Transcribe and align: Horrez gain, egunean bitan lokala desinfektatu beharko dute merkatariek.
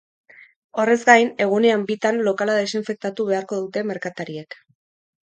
Horrez 0.83 1.01
gain, 1.09 1.27
egunean 1.45 1.83
bitan 1.91 2.17
lokala 2.29 2.55
desinfektatu 2.61 3.27
beharko 3.29 3.61
dute 3.67 3.85
merkatariek. 3.91 4.59